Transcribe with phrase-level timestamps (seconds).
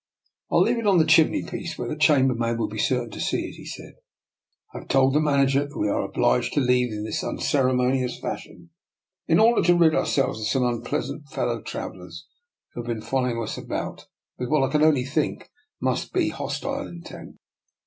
[0.51, 3.45] "ril leave it on the chimney piece, where the chambermaid will be certain to see
[3.47, 3.93] it," he said."
[4.73, 8.47] I have told the manager that we are obliged to leave in this unceremonious fash
[8.47, 8.71] ion
[9.27, 12.25] in order to rid ourselves of some unpleas ant fellow travellers,
[12.73, 14.07] who have been following us about
[14.39, 17.37] with what I can only think must be hostile intent.